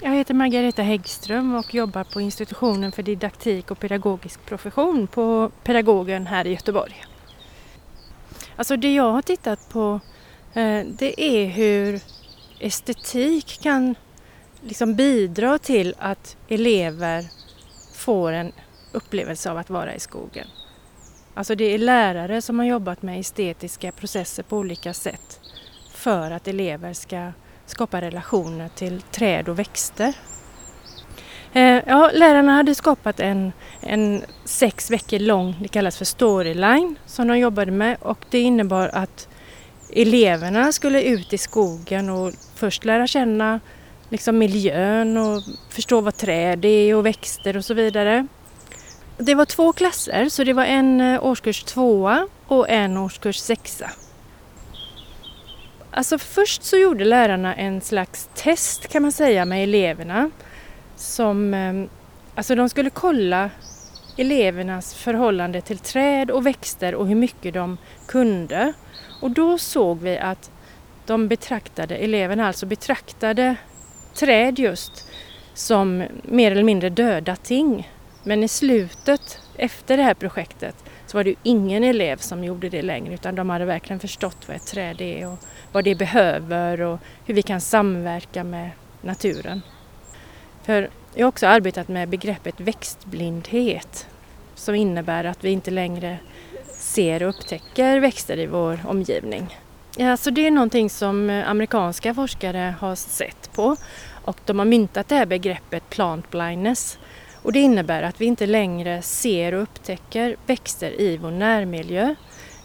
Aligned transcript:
Jag 0.00 0.10
heter 0.14 0.34
Margareta 0.34 0.82
Häggström 0.82 1.54
och 1.54 1.74
jobbar 1.74 2.04
på 2.04 2.20
institutionen 2.20 2.92
för 2.92 3.02
didaktik 3.02 3.70
och 3.70 3.78
pedagogisk 3.78 4.46
profession 4.46 5.06
på 5.06 5.50
Pedagogen 5.64 6.26
här 6.26 6.46
i 6.46 6.50
Göteborg. 6.50 7.04
Alltså 8.56 8.76
det 8.76 8.94
jag 8.94 9.12
har 9.12 9.22
tittat 9.22 9.68
på 9.68 10.00
eh, 10.54 10.86
det 10.86 11.20
är 11.20 11.46
hur 11.46 12.00
estetik 12.58 13.60
kan 13.62 13.94
liksom 14.60 14.94
bidra 14.94 15.58
till 15.58 15.94
att 15.98 16.36
elever 16.48 17.24
får 17.94 18.32
en 18.32 18.52
upplevelse 18.92 19.50
av 19.50 19.58
att 19.58 19.70
vara 19.70 19.94
i 19.94 20.00
skogen. 20.00 20.46
Alltså 21.34 21.54
det 21.54 21.64
är 21.64 21.78
lärare 21.78 22.42
som 22.42 22.58
har 22.58 22.66
jobbat 22.66 23.02
med 23.02 23.20
estetiska 23.20 23.92
processer 23.92 24.42
på 24.42 24.58
olika 24.58 24.94
sätt 24.94 25.40
för 25.90 26.30
att 26.30 26.48
elever 26.48 26.92
ska 26.92 27.32
skapa 27.66 28.00
relationer 28.00 28.68
till 28.68 29.02
träd 29.02 29.48
och 29.48 29.58
växter. 29.58 30.14
Eh, 31.52 31.82
ja, 31.86 32.10
lärarna 32.14 32.52
hade 32.52 32.74
skapat 32.74 33.20
en, 33.20 33.52
en 33.80 34.22
sex 34.44 34.90
veckor 34.90 35.18
lång, 35.18 35.56
det 35.60 35.68
kallas 35.68 35.98
för 35.98 36.04
storyline, 36.04 36.96
som 37.06 37.28
de 37.28 37.38
jobbade 37.38 37.70
med 37.72 37.96
och 38.00 38.18
det 38.30 38.40
innebar 38.40 38.90
att 38.92 39.28
eleverna 39.92 40.72
skulle 40.72 41.02
ut 41.02 41.32
i 41.32 41.38
skogen 41.38 42.10
och 42.10 42.32
först 42.54 42.84
lära 42.84 43.06
känna 43.06 43.60
liksom 44.08 44.38
miljön 44.38 45.16
och 45.16 45.42
förstå 45.70 46.00
vad 46.00 46.16
träd 46.16 46.64
är 46.64 46.94
och 46.94 47.06
växter 47.06 47.56
och 47.56 47.64
så 47.64 47.74
vidare. 47.74 48.26
Det 49.18 49.34
var 49.34 49.44
två 49.44 49.72
klasser, 49.72 50.28
så 50.28 50.44
det 50.44 50.52
var 50.52 50.64
en 50.64 51.00
eh, 51.00 51.24
årskurs 51.24 51.62
tvåa 51.64 52.28
och 52.46 52.68
en 52.68 52.96
årskurs 52.96 53.36
sexa. 53.36 53.90
Alltså 55.96 56.18
först 56.18 56.62
så 56.62 56.76
gjorde 56.76 57.04
lärarna 57.04 57.54
en 57.54 57.80
slags 57.80 58.28
test 58.34 58.88
kan 58.88 59.02
man 59.02 59.12
säga 59.12 59.44
med 59.44 59.62
eleverna. 59.62 60.30
Som, 60.96 61.54
ehm, 61.54 61.88
alltså 62.34 62.54
de 62.54 62.68
skulle 62.68 62.90
kolla 62.90 63.50
elevernas 64.16 64.94
förhållande 64.94 65.60
till 65.60 65.78
träd 65.78 66.30
och 66.30 66.46
växter 66.46 66.94
och 66.94 67.08
hur 67.08 67.14
mycket 67.14 67.54
de 67.54 67.78
kunde. 68.06 68.72
Och 69.20 69.30
då 69.30 69.58
såg 69.58 70.00
vi 70.00 70.18
att 70.18 70.50
de 71.06 71.28
betraktade, 71.28 71.96
eleverna 71.96 72.46
alltså 72.46 72.66
betraktade 72.66 73.56
träd 74.14 74.58
just 74.58 75.08
som 75.54 76.04
mer 76.22 76.50
eller 76.50 76.62
mindre 76.62 76.90
döda 76.90 77.36
ting. 77.36 77.90
Men 78.22 78.44
i 78.44 78.48
slutet, 78.48 79.40
efter 79.56 79.96
det 79.96 80.02
här 80.02 80.14
projektet, 80.14 80.84
så 81.06 81.16
var 81.16 81.24
det 81.24 81.30
ju 81.30 81.36
ingen 81.42 81.84
elev 81.84 82.16
som 82.16 82.44
gjorde 82.44 82.68
det 82.68 82.82
längre 82.82 83.14
utan 83.14 83.34
de 83.34 83.50
hade 83.50 83.64
verkligen 83.64 84.00
förstått 84.00 84.48
vad 84.48 84.56
ett 84.56 84.66
träd 84.66 85.00
är 85.00 85.28
och 85.28 85.38
vad 85.74 85.84
det 85.84 85.94
behöver 85.94 86.80
och 86.80 86.98
hur 87.24 87.34
vi 87.34 87.42
kan 87.42 87.60
samverka 87.60 88.44
med 88.44 88.70
naturen. 89.00 89.62
För 90.62 90.90
jag 91.14 91.26
har 91.26 91.28
också 91.28 91.46
arbetat 91.46 91.88
med 91.88 92.08
begreppet 92.08 92.60
växtblindhet 92.60 94.06
som 94.54 94.74
innebär 94.74 95.24
att 95.24 95.44
vi 95.44 95.50
inte 95.50 95.70
längre 95.70 96.18
ser 96.72 97.22
och 97.22 97.28
upptäcker 97.28 98.00
växter 98.00 98.38
i 98.38 98.46
vår 98.46 98.78
omgivning. 98.84 99.58
Ja, 99.96 100.16
så 100.16 100.30
det 100.30 100.46
är 100.46 100.50
någonting 100.50 100.90
som 100.90 101.30
eh, 101.30 101.50
amerikanska 101.50 102.14
forskare 102.14 102.74
har 102.80 102.94
sett 102.94 103.52
på 103.52 103.76
och 104.24 104.36
de 104.44 104.58
har 104.58 104.66
myntat 104.66 105.08
det 105.08 105.14
här 105.14 105.26
begreppet 105.26 105.90
plant 105.90 106.30
blindness. 106.30 106.98
Och 107.42 107.52
det 107.52 107.60
innebär 107.60 108.02
att 108.02 108.20
vi 108.20 108.24
inte 108.24 108.46
längre 108.46 109.02
ser 109.02 109.54
och 109.54 109.62
upptäcker 109.62 110.36
växter 110.46 111.00
i 111.00 111.16
vår 111.16 111.30
närmiljö. 111.30 112.14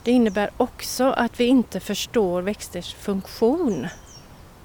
Det 0.04 0.12
innebär 0.12 0.50
också 0.58 1.04
att 1.04 1.40
vi 1.40 1.46
inte 1.46 1.80
förstår 1.80 2.42
växters 2.42 2.94
funktion 2.94 3.88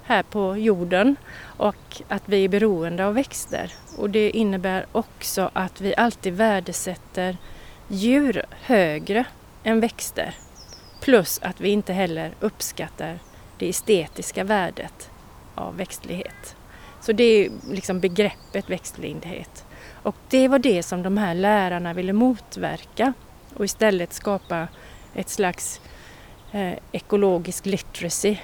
här 0.03 0.23
på 0.23 0.57
jorden 0.57 1.15
och 1.57 2.01
att 2.07 2.23
vi 2.25 2.43
är 2.43 2.49
beroende 2.49 3.05
av 3.05 3.13
växter. 3.13 3.73
Och 3.97 4.09
det 4.09 4.29
innebär 4.29 4.85
också 4.91 5.49
att 5.53 5.81
vi 5.81 5.95
alltid 5.95 6.33
värdesätter 6.33 7.37
djur 7.87 8.43
högre 8.51 9.25
än 9.63 9.79
växter. 9.79 10.35
Plus 11.01 11.39
att 11.43 11.61
vi 11.61 11.69
inte 11.69 11.93
heller 11.93 12.31
uppskattar 12.39 13.19
det 13.57 13.69
estetiska 13.69 14.43
värdet 14.43 15.09
av 15.55 15.77
växtlighet. 15.77 16.55
Så 17.01 17.11
det 17.11 17.23
är 17.23 17.51
liksom 17.71 17.99
begreppet 17.99 18.69
växtlighet. 18.69 19.65
Och 20.03 20.15
det 20.29 20.47
var 20.47 20.59
det 20.59 20.83
som 20.83 21.03
de 21.03 21.17
här 21.17 21.35
lärarna 21.35 21.93
ville 21.93 22.13
motverka 22.13 23.13
och 23.55 23.65
istället 23.65 24.13
skapa 24.13 24.67
ett 25.15 25.29
slags 25.29 25.81
eh, 26.51 26.73
ekologisk 26.91 27.65
literacy. 27.65 28.37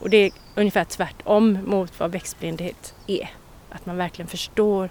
Och 0.00 0.10
det 0.10 0.16
är 0.16 0.32
ungefär 0.56 0.84
tvärtom 0.84 1.58
mot 1.64 2.00
vad 2.00 2.12
växtblindhet 2.12 2.94
är. 3.06 3.30
Att 3.70 3.86
man 3.86 3.96
verkligen 3.96 4.28
förstår 4.28 4.90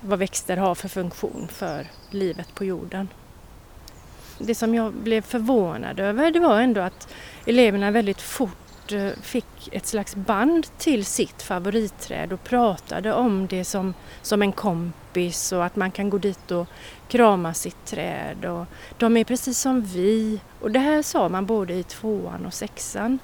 vad 0.00 0.18
växter 0.18 0.56
har 0.56 0.74
för 0.74 0.88
funktion 0.88 1.48
för 1.48 1.86
livet 2.10 2.54
på 2.54 2.64
jorden. 2.64 3.08
Det 4.38 4.54
som 4.54 4.74
jag 4.74 4.92
blev 4.92 5.22
förvånad 5.22 6.00
över 6.00 6.30
det 6.30 6.40
var 6.40 6.60
ändå 6.60 6.80
att 6.80 7.08
eleverna 7.46 7.90
väldigt 7.90 8.20
fort 8.20 8.65
Eh, 8.92 9.12
fick 9.22 9.68
ett 9.72 9.86
slags 9.86 10.14
band 10.14 10.66
till 10.78 11.04
sitt 11.04 11.42
favoritträd 11.42 12.32
och 12.32 12.44
pratade 12.44 13.12
om 13.12 13.46
det 13.46 13.64
som, 13.64 13.94
som 14.22 14.42
en 14.42 14.52
kompis 14.52 15.52
och 15.52 15.64
att 15.64 15.76
man 15.76 15.90
kan 15.90 16.10
gå 16.10 16.18
dit 16.18 16.50
och 16.50 16.66
krama 17.08 17.54
sitt 17.54 17.84
träd. 17.84 18.44
Och 18.44 18.66
de 18.98 19.16
är 19.16 19.24
precis 19.24 19.58
som 19.58 19.80
vi. 19.80 20.40
Och 20.60 20.70
det 20.70 20.78
här 20.78 21.02
sa 21.02 21.28
man 21.28 21.46
både 21.46 21.74
i 21.74 21.82
tvåan 21.82 22.46
och 22.46 22.54
sexan. 22.54 23.18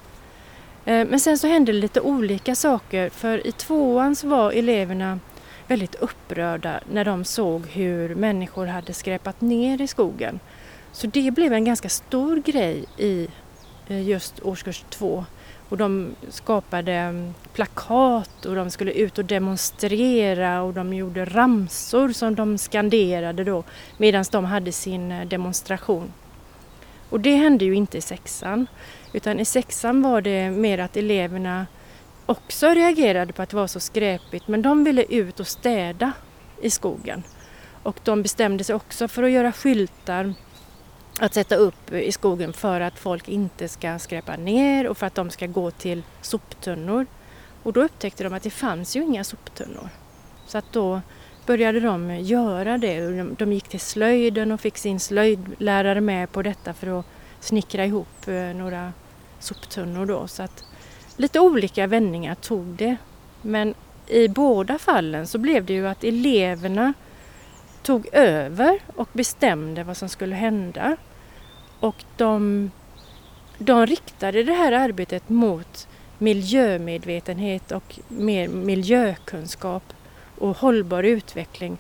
Eh, 0.84 1.06
men 1.06 1.20
sen 1.20 1.38
så 1.38 1.46
hände 1.46 1.72
lite 1.72 2.00
olika 2.00 2.54
saker 2.54 3.10
för 3.10 3.46
i 3.46 3.52
tvåan 3.52 4.16
så 4.16 4.28
var 4.28 4.52
eleverna 4.52 5.18
väldigt 5.66 5.94
upprörda 5.94 6.80
när 6.92 7.04
de 7.04 7.24
såg 7.24 7.66
hur 7.66 8.14
människor 8.14 8.66
hade 8.66 8.92
skräpat 8.92 9.40
ner 9.40 9.80
i 9.80 9.86
skogen. 9.86 10.40
Så 10.92 11.06
det 11.06 11.30
blev 11.30 11.52
en 11.52 11.64
ganska 11.64 11.88
stor 11.88 12.36
grej 12.36 12.84
i 12.98 13.28
eh, 13.88 14.08
just 14.08 14.40
årskurs 14.42 14.84
två. 14.90 15.24
Och 15.72 15.78
de 15.78 16.14
skapade 16.28 16.92
mm, 16.92 17.34
plakat 17.52 18.46
och 18.46 18.54
de 18.54 18.70
skulle 18.70 18.92
ut 18.92 19.18
och 19.18 19.24
demonstrera 19.24 20.62
och 20.62 20.74
de 20.74 20.94
gjorde 20.94 21.24
ramsor 21.24 22.12
som 22.12 22.34
de 22.34 22.58
skanderade 22.58 23.44
då 23.44 23.64
medan 23.98 24.24
de 24.30 24.44
hade 24.44 24.72
sin 24.72 25.12
eh, 25.12 25.28
demonstration. 25.28 26.12
Och 27.10 27.20
det 27.20 27.36
hände 27.36 27.64
ju 27.64 27.74
inte 27.74 27.98
i 27.98 28.00
sexan. 28.00 28.66
Utan 29.12 29.40
i 29.40 29.44
sexan 29.44 30.02
var 30.02 30.20
det 30.20 30.50
mer 30.50 30.78
att 30.78 30.96
eleverna 30.96 31.66
också 32.26 32.66
reagerade 32.68 33.32
på 33.32 33.42
att 33.42 33.50
det 33.50 33.56
var 33.56 33.66
så 33.66 33.80
skräpigt 33.80 34.48
men 34.48 34.62
de 34.62 34.84
ville 34.84 35.02
ut 35.02 35.40
och 35.40 35.46
städa 35.46 36.12
i 36.62 36.70
skogen. 36.70 37.22
Och 37.82 38.00
de 38.04 38.22
bestämde 38.22 38.64
sig 38.64 38.74
också 38.74 39.08
för 39.08 39.22
att 39.22 39.30
göra 39.30 39.52
skyltar 39.52 40.34
att 41.18 41.34
sätta 41.34 41.56
upp 41.56 41.92
i 41.92 42.12
skogen 42.12 42.52
för 42.52 42.80
att 42.80 42.98
folk 42.98 43.28
inte 43.28 43.68
ska 43.68 43.98
skräpa 43.98 44.36
ner 44.36 44.86
och 44.86 44.98
för 44.98 45.06
att 45.06 45.14
de 45.14 45.30
ska 45.30 45.46
gå 45.46 45.70
till 45.70 46.02
soptunnor. 46.20 47.06
Och 47.62 47.72
då 47.72 47.82
upptäckte 47.82 48.24
de 48.24 48.34
att 48.34 48.42
det 48.42 48.50
fanns 48.50 48.96
ju 48.96 49.02
inga 49.02 49.24
soptunnor. 49.24 49.88
Så 50.46 50.58
att 50.58 50.72
då 50.72 51.00
började 51.46 51.80
de 51.80 52.10
göra 52.20 52.78
det. 52.78 53.22
De 53.38 53.52
gick 53.52 53.68
till 53.68 53.80
slöjden 53.80 54.52
och 54.52 54.60
fick 54.60 54.78
sin 54.78 55.00
slöjdlärare 55.00 56.00
med 56.00 56.32
på 56.32 56.42
detta 56.42 56.74
för 56.74 56.98
att 56.98 57.06
snickra 57.40 57.86
ihop 57.86 58.28
eh, 58.28 58.34
några 58.34 58.92
soptunnor 59.38 60.06
då. 60.06 60.28
Så 60.28 60.42
att 60.42 60.64
lite 61.16 61.40
olika 61.40 61.86
vändningar 61.86 62.34
tog 62.34 62.64
det. 62.64 62.96
Men 63.42 63.74
i 64.06 64.28
båda 64.28 64.78
fallen 64.78 65.26
så 65.26 65.38
blev 65.38 65.64
det 65.64 65.72
ju 65.72 65.88
att 65.88 66.04
eleverna 66.04 66.92
tog 67.82 68.08
över 68.12 68.78
och 68.96 69.08
bestämde 69.12 69.84
vad 69.84 69.96
som 69.96 70.08
skulle 70.08 70.34
hända. 70.34 70.96
Och 71.80 72.04
de, 72.16 72.70
de 73.58 73.86
riktade 73.86 74.42
det 74.42 74.52
här 74.52 74.72
arbetet 74.72 75.28
mot 75.28 75.88
miljömedvetenhet 76.18 77.72
och 77.72 77.98
mer 78.08 78.48
miljökunskap 78.48 79.82
och 80.38 80.56
hållbar 80.56 81.02
utveckling. 81.02 81.78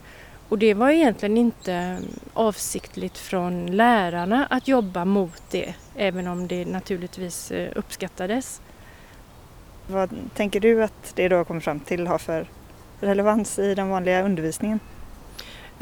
Och 0.48 0.58
det 0.58 0.74
var 0.74 0.90
egentligen 0.90 1.36
inte 1.36 1.98
avsiktligt 2.34 3.18
från 3.18 3.66
lärarna 3.66 4.46
att 4.50 4.68
jobba 4.68 5.04
mot 5.04 5.42
det, 5.50 5.74
även 5.96 6.26
om 6.26 6.48
det 6.48 6.64
naturligtvis 6.64 7.50
eh, 7.50 7.72
uppskattades. 7.76 8.60
Vad 9.86 10.10
tänker 10.34 10.60
du 10.60 10.84
att 10.84 11.12
det 11.14 11.28
då 11.28 11.44
kommer 11.44 11.60
fram 11.60 11.80
till 11.80 12.06
har 12.06 12.18
för 12.18 12.46
relevans 13.00 13.58
i 13.58 13.74
den 13.74 13.88
vanliga 13.88 14.22
undervisningen? 14.22 14.80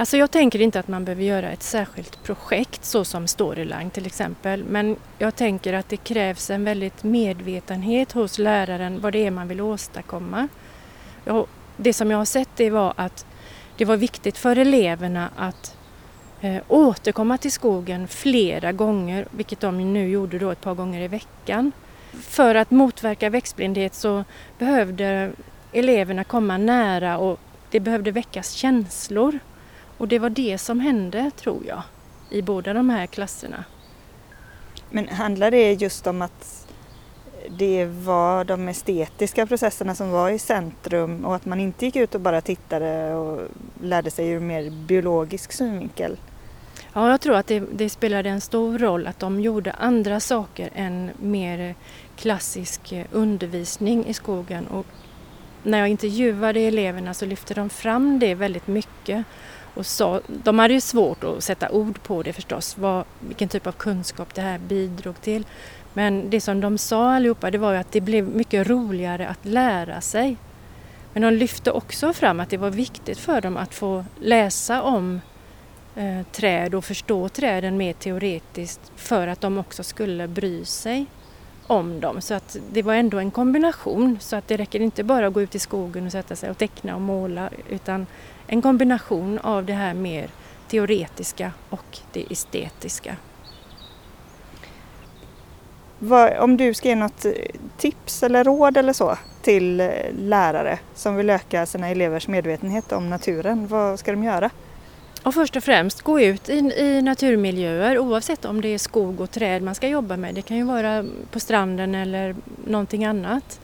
Alltså 0.00 0.16
jag 0.16 0.30
tänker 0.30 0.60
inte 0.60 0.80
att 0.80 0.88
man 0.88 1.04
behöver 1.04 1.22
göra 1.22 1.50
ett 1.50 1.62
särskilt 1.62 2.22
projekt 2.22 2.84
så 2.84 3.04
som 3.04 3.26
Storyline 3.26 3.90
till 3.90 4.06
exempel. 4.06 4.64
Men 4.64 4.96
jag 5.18 5.36
tänker 5.36 5.72
att 5.72 5.88
det 5.88 5.96
krävs 5.96 6.50
en 6.50 6.64
väldigt 6.64 7.02
medvetenhet 7.02 8.12
hos 8.12 8.38
läraren 8.38 9.00
vad 9.00 9.12
det 9.12 9.26
är 9.26 9.30
man 9.30 9.48
vill 9.48 9.60
åstadkomma. 9.60 10.48
Det 11.76 11.92
som 11.92 12.10
jag 12.10 12.18
har 12.18 12.24
sett 12.24 12.48
det 12.56 12.70
var 12.70 12.94
att 12.96 13.26
det 13.76 13.84
var 13.84 13.96
viktigt 13.96 14.38
för 14.38 14.56
eleverna 14.58 15.30
att 15.36 15.76
eh, 16.40 16.62
återkomma 16.68 17.38
till 17.38 17.52
skogen 17.52 18.08
flera 18.08 18.72
gånger, 18.72 19.26
vilket 19.30 19.60
de 19.60 19.92
nu 19.92 20.08
gjorde 20.08 20.38
då 20.38 20.50
ett 20.50 20.60
par 20.60 20.74
gånger 20.74 21.00
i 21.00 21.08
veckan. 21.08 21.72
För 22.12 22.54
att 22.54 22.70
motverka 22.70 23.30
växtblindhet 23.30 23.94
så 23.94 24.24
behövde 24.58 25.32
eleverna 25.72 26.24
komma 26.24 26.58
nära 26.58 27.18
och 27.18 27.40
det 27.70 27.80
behövde 27.80 28.10
väckas 28.10 28.52
känslor. 28.52 29.38
Och 30.00 30.08
det 30.08 30.18
var 30.18 30.30
det 30.30 30.58
som 30.58 30.80
hände, 30.80 31.30
tror 31.36 31.66
jag, 31.66 31.82
i 32.30 32.42
båda 32.42 32.72
de 32.72 32.90
här 32.90 33.06
klasserna. 33.06 33.64
Men 34.90 35.08
handlar 35.08 35.50
det 35.50 35.72
just 35.72 36.06
om 36.06 36.22
att 36.22 36.66
det 37.58 37.84
var 37.84 38.44
de 38.44 38.68
estetiska 38.68 39.46
processerna 39.46 39.94
som 39.94 40.10
var 40.10 40.30
i 40.30 40.38
centrum 40.38 41.24
och 41.24 41.34
att 41.34 41.46
man 41.46 41.60
inte 41.60 41.84
gick 41.84 41.96
ut 41.96 42.14
och 42.14 42.20
bara 42.20 42.40
tittade 42.40 43.14
och 43.14 43.40
lärde 43.82 44.10
sig 44.10 44.28
ur 44.28 44.40
mer 44.40 44.70
biologisk 44.70 45.52
synvinkel? 45.52 46.16
Ja, 46.92 47.10
jag 47.10 47.20
tror 47.20 47.36
att 47.36 47.46
det, 47.46 47.60
det 47.60 47.90
spelade 47.90 48.28
en 48.30 48.40
stor 48.40 48.78
roll 48.78 49.06
att 49.06 49.18
de 49.18 49.40
gjorde 49.40 49.72
andra 49.72 50.20
saker 50.20 50.70
än 50.74 51.10
mer 51.18 51.74
klassisk 52.16 52.94
undervisning 53.12 54.06
i 54.06 54.14
skogen. 54.14 54.66
Och 54.66 54.86
när 55.62 55.78
jag 55.78 55.88
intervjuade 55.88 56.60
eleverna 56.60 57.14
så 57.14 57.26
lyfte 57.26 57.54
de 57.54 57.70
fram 57.70 58.18
det 58.18 58.34
väldigt 58.34 58.66
mycket. 58.66 59.24
Och 59.74 59.86
sa, 59.86 60.20
de 60.26 60.58
hade 60.58 60.74
ju 60.74 60.80
svårt 60.80 61.24
att 61.24 61.44
sätta 61.44 61.70
ord 61.70 62.02
på 62.02 62.22
det 62.22 62.32
förstås, 62.32 62.78
vad, 62.78 63.04
vilken 63.20 63.48
typ 63.48 63.66
av 63.66 63.72
kunskap 63.72 64.34
det 64.34 64.42
här 64.42 64.58
bidrog 64.58 65.20
till. 65.20 65.46
Men 65.92 66.30
det 66.30 66.40
som 66.40 66.60
de 66.60 66.78
sa 66.78 67.14
allihopa 67.14 67.50
det 67.50 67.58
var 67.58 67.72
ju 67.72 67.78
att 67.78 67.92
det 67.92 68.00
blev 68.00 68.28
mycket 68.28 68.68
roligare 68.68 69.28
att 69.28 69.44
lära 69.44 70.00
sig. 70.00 70.36
Men 71.12 71.22
de 71.22 71.30
lyfte 71.30 71.70
också 71.70 72.12
fram 72.12 72.40
att 72.40 72.50
det 72.50 72.56
var 72.56 72.70
viktigt 72.70 73.18
för 73.18 73.40
dem 73.40 73.56
att 73.56 73.74
få 73.74 74.04
läsa 74.20 74.82
om 74.82 75.20
eh, 75.96 76.26
träd 76.32 76.74
och 76.74 76.84
förstå 76.84 77.28
träden 77.28 77.76
mer 77.76 77.92
teoretiskt 77.92 78.92
för 78.96 79.26
att 79.26 79.40
de 79.40 79.58
också 79.58 79.82
skulle 79.82 80.28
bry 80.28 80.64
sig 80.64 81.06
om 81.70 82.00
dem. 82.00 82.20
Så 82.20 82.34
att 82.34 82.56
det 82.72 82.82
var 82.82 82.94
ändå 82.94 83.18
en 83.18 83.30
kombination 83.30 84.18
så 84.20 84.36
att 84.36 84.48
det 84.48 84.56
räcker 84.56 84.80
inte 84.80 85.04
bara 85.04 85.26
att 85.26 85.32
gå 85.32 85.42
ut 85.42 85.54
i 85.54 85.58
skogen 85.58 86.06
och 86.06 86.12
sätta 86.12 86.36
sig 86.36 86.50
och 86.50 86.58
teckna 86.58 86.94
och 86.94 87.00
måla 87.00 87.50
utan 87.68 88.06
en 88.46 88.62
kombination 88.62 89.38
av 89.38 89.64
det 89.64 89.72
här 89.72 89.94
mer 89.94 90.30
teoretiska 90.68 91.52
och 91.70 91.98
det 92.12 92.26
estetiska. 92.30 93.16
Vad, 95.98 96.38
om 96.38 96.56
du 96.56 96.74
ska 96.74 96.88
ge 96.88 96.96
något 96.96 97.24
eh, 97.24 97.32
tips 97.76 98.22
eller 98.22 98.44
råd 98.44 98.76
eller 98.76 98.92
så 98.92 99.16
till 99.42 99.80
eh, 99.80 99.88
lärare 100.18 100.78
som 100.94 101.16
vill 101.16 101.30
öka 101.30 101.66
sina 101.66 101.88
elevers 101.88 102.28
medvetenhet 102.28 102.92
om 102.92 103.10
naturen, 103.10 103.66
vad 103.66 103.98
ska 103.98 104.10
de 104.10 104.24
göra? 104.24 104.50
Och 105.22 105.34
först 105.34 105.56
och 105.56 105.64
främst 105.64 106.02
gå 106.02 106.20
ut 106.20 106.48
i, 106.48 106.52
i, 106.58 107.02
naturmiljöer 107.02 107.98
oavsett 107.98 108.44
om 108.44 108.60
det 108.60 108.68
är 108.68 108.78
skog 108.78 109.20
och 109.20 109.30
träd 109.30 109.62
man 109.62 109.74
ska 109.74 109.88
jobba 109.88 110.16
med. 110.16 110.34
Det 110.34 110.42
kan 110.42 110.56
ju 110.56 110.62
vara 110.62 111.04
på 111.30 111.40
stranden 111.40 111.94
eller 111.94 112.36
någonting 112.66 113.04
annat. 113.04 113.60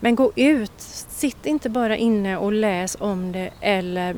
Men 0.00 0.14
gå 0.14 0.32
ut, 0.36 0.80
sitt 1.08 1.46
inte 1.46 1.68
bara 1.68 1.96
inne 1.96 2.36
och 2.36 2.52
läs 2.52 2.96
om 3.00 3.32
det 3.32 3.50
eller 3.60 4.16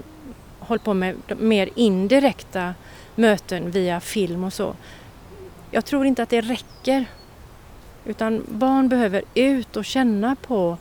håll 0.59 0.79
på 0.79 0.95
med 0.95 1.17
mer 1.39 1.69
indirekta 1.75 2.75
möten 3.15 3.71
via 3.71 4.01
film 4.01 4.45
och 4.45 4.53
så. 4.53 4.75
Jag 5.71 5.85
tror 5.85 6.07
inte 6.07 6.23
att 6.23 6.29
det 6.29 6.41
räcker. 6.41 7.05
Utan 8.05 8.43
barn 8.49 8.89
behöver 8.89 9.23
ut 9.35 9.77
och 9.77 9.85
känna 9.85 10.37
på 10.37 10.79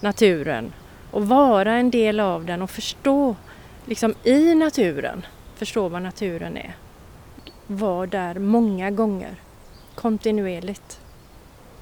naturen 0.00 0.72
och 1.10 1.28
vara 1.28 1.74
en 1.74 1.90
del 1.90 2.20
av 2.20 2.44
den 2.44 2.62
och 2.62 2.70
förstå 2.70 3.36
liksom 3.84 4.14
i 4.24 4.54
naturen, 4.54 5.26
förstå 5.56 5.88
vad 5.88 6.02
naturen 6.02 6.56
är. 6.56 6.76
Var 7.66 8.06
där 8.06 8.38
många 8.38 8.90
gånger, 8.90 9.36
kontinuerligt. 9.94 11.00